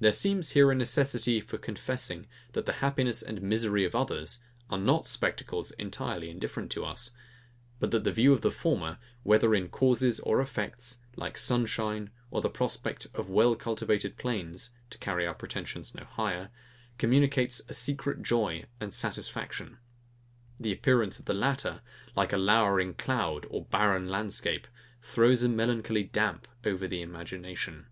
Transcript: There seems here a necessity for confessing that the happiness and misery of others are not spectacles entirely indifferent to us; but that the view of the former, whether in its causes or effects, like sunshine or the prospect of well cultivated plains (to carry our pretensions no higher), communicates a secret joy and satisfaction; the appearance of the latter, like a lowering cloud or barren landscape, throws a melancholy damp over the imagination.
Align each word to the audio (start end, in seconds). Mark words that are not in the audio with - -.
There 0.00 0.10
seems 0.10 0.50
here 0.50 0.72
a 0.72 0.74
necessity 0.74 1.38
for 1.40 1.58
confessing 1.58 2.26
that 2.54 2.66
the 2.66 2.72
happiness 2.82 3.22
and 3.22 3.40
misery 3.40 3.84
of 3.84 3.94
others 3.94 4.40
are 4.68 4.78
not 4.80 5.06
spectacles 5.06 5.70
entirely 5.78 6.28
indifferent 6.28 6.72
to 6.72 6.84
us; 6.84 7.12
but 7.78 7.92
that 7.92 8.02
the 8.02 8.10
view 8.10 8.32
of 8.32 8.40
the 8.40 8.50
former, 8.50 8.98
whether 9.22 9.54
in 9.54 9.66
its 9.66 9.70
causes 9.72 10.18
or 10.18 10.40
effects, 10.40 11.02
like 11.14 11.38
sunshine 11.38 12.10
or 12.32 12.40
the 12.42 12.50
prospect 12.50 13.06
of 13.14 13.30
well 13.30 13.54
cultivated 13.54 14.16
plains 14.16 14.70
(to 14.90 14.98
carry 14.98 15.24
our 15.24 15.34
pretensions 15.34 15.94
no 15.94 16.04
higher), 16.04 16.50
communicates 16.98 17.62
a 17.68 17.74
secret 17.74 18.22
joy 18.24 18.64
and 18.80 18.92
satisfaction; 18.92 19.78
the 20.58 20.72
appearance 20.72 21.20
of 21.20 21.26
the 21.26 21.32
latter, 21.32 21.80
like 22.16 22.32
a 22.32 22.36
lowering 22.36 22.92
cloud 22.92 23.46
or 23.50 23.66
barren 23.66 24.08
landscape, 24.08 24.66
throws 25.00 25.44
a 25.44 25.48
melancholy 25.48 26.02
damp 26.02 26.48
over 26.64 26.88
the 26.88 27.00
imagination. 27.02 27.86